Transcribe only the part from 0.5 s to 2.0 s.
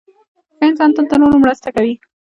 •ښه انسان تل د نورو مرسته کوي.